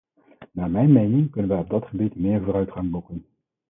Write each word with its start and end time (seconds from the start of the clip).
Naar 0.51 0.69
mijn 0.69 0.91
mening 0.91 1.31
kunnen 1.31 1.49
wij 1.51 1.59
op 1.59 1.69
dat 1.69 1.85
gebied 1.87 2.15
meer 2.15 2.43
vooruitgang 2.43 2.89
boeken. 2.91 3.25